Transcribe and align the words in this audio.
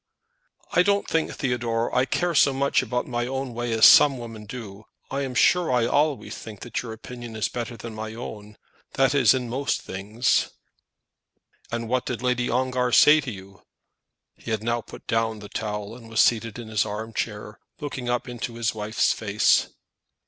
"I 0.71 0.81
don't 0.81 1.07
think, 1.07 1.31
Theodore, 1.35 1.93
I 1.95 2.05
care 2.05 2.33
so 2.33 2.53
much 2.53 2.81
about 2.81 3.05
my 3.05 3.27
own 3.27 3.53
way 3.53 3.71
as 3.71 3.85
some 3.85 4.17
women 4.17 4.47
do. 4.47 4.85
I 5.11 5.21
am 5.21 5.35
sure 5.35 5.71
I 5.71 5.85
always 5.85 6.35
think 6.35 6.63
your 6.81 6.91
opinion 6.91 7.35
is 7.35 7.49
better 7.49 7.77
than 7.77 7.93
my 7.93 8.15
own; 8.15 8.57
that 8.93 9.13
is, 9.13 9.35
in 9.35 9.47
most 9.47 9.83
things." 9.83 10.49
"And 11.71 11.87
what 11.87 12.07
did 12.07 12.23
Lady 12.23 12.49
Ongar 12.49 12.91
say 12.91 13.21
to 13.21 13.29
you?" 13.29 13.61
He 14.35 14.49
had 14.49 14.63
now 14.63 14.81
put 14.81 15.05
down 15.05 15.37
the 15.37 15.49
towel, 15.49 15.95
and 15.95 16.09
was 16.09 16.19
seated 16.19 16.57
in 16.57 16.67
his 16.67 16.83
arm 16.83 17.13
chair, 17.13 17.59
looking 17.79 18.09
up 18.09 18.27
into 18.27 18.55
his 18.55 18.73
wife's 18.73 19.13
face. 19.13 19.67